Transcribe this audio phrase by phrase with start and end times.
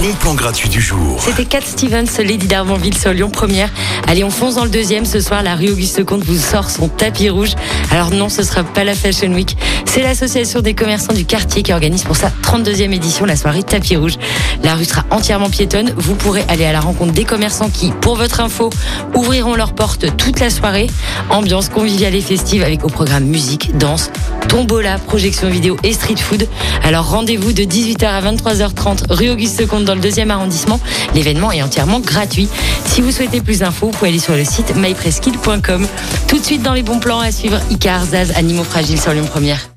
[0.00, 1.20] bon plan gratuit du jour.
[1.20, 3.70] C'était Cat Stevens, Lady d'Arbanville sur Lyon Première.
[4.06, 5.04] Allez, on fonce dans le deuxième.
[5.04, 7.52] Ce soir, la rue Auguste Comte vous sort son tapis rouge.
[7.90, 9.56] Alors non, ce sera pas la Fashion Week.
[9.84, 13.96] C'est l'association des commerçants du quartier qui organise pour sa 32e édition la soirée tapis
[13.96, 14.14] rouge.
[14.62, 15.92] La rue sera entièrement piétonne.
[15.96, 18.70] Vous pourrez aller à la rencontre des commerçants qui, pour votre info,
[19.14, 20.88] ouvriront leurs portes toute la soirée.
[21.30, 24.10] Ambiance conviviale et festive avec au programme musique, danse,
[24.48, 26.48] tombola, projection vidéo et street food.
[26.82, 30.80] Alors rendez-vous de 18h à 23h30 rue Auguste Comte dans le deuxième arrondissement.
[31.14, 32.48] L'événement est entièrement gratuit.
[32.84, 35.86] Si vous souhaitez plus d'infos, vous pouvez aller sur le site mypresskill.com.
[36.28, 39.26] Tout de suite dans les bons plans à suivre Icar, Zaz, Animaux Fragiles sur Lyon
[39.26, 39.70] Première.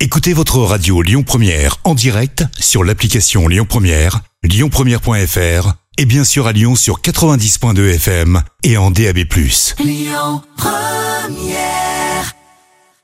[0.00, 6.46] Écoutez votre radio Lyon Première en direct sur l'application Lyon Première, lyonpremière.fr et bien sûr
[6.46, 9.18] à Lyon sur 90.2 FM et en DAB+.
[9.78, 11.99] Lyon Première